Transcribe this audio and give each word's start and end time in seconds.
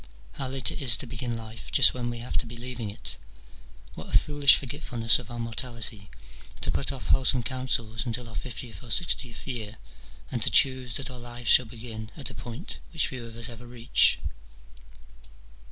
How 0.31 0.47
late 0.47 0.71
it 0.71 0.81
is 0.81 0.97
to 0.97 1.05
begin 1.05 1.37
life 1.37 1.71
just 1.71 1.93
when 1.93 2.09
we 2.09 2.17
have 2.17 2.35
to 2.37 2.47
be 2.47 2.57
leaving 2.57 2.89
it! 2.89 3.19
What 3.93 4.09
a 4.09 4.17
foolish 4.17 4.55
f 4.55 4.67
orget 4.67 4.81
fulness 4.81 5.19
of 5.19 5.29
our 5.29 5.37
mortality, 5.37 6.09
to 6.61 6.71
put 6.71 6.91
off 6.91 7.09
wholesome 7.09 7.43
counsels 7.43 8.03
until 8.03 8.27
our 8.27 8.33
fiftieth 8.35 8.83
or 8.83 8.89
sixtieth 8.89 9.45
year, 9.45 9.77
and 10.31 10.41
to 10.41 10.49
choose 10.49 10.95
that 10.95 11.11
our 11.11 11.19
lives 11.19 11.51
shall 11.51 11.67
begin 11.67 12.09
at 12.17 12.31
a 12.31 12.33
point 12.33 12.79
which 12.91 13.09
few 13.09 13.23
of 13.27 13.35
us 13.35 13.47
ever 13.47 13.67
reach. 13.67 14.17